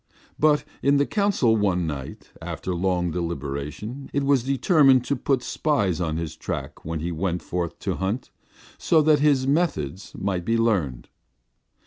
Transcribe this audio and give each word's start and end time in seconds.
But 0.39 0.63
in 0.81 0.97
the 0.97 1.05
council 1.05 1.55
one 1.55 1.85
night, 1.85 2.31
after 2.41 2.73
long 2.73 3.11
deliberation, 3.11 4.09
it 4.11 4.23
was 4.23 4.41
determined 4.43 5.05
to 5.05 5.15
put 5.15 5.43
spies 5.43 6.01
on 6.01 6.17
his 6.17 6.35
track 6.35 6.83
when 6.83 7.01
he 7.01 7.11
went 7.11 7.43
forth 7.43 7.77
to 7.81 7.97
hunt, 7.97 8.31
so 8.79 9.03
that 9.03 9.19
his 9.19 9.45
methods 9.45 10.13
might 10.17 10.43
be 10.43 10.57
learned. 10.57 11.07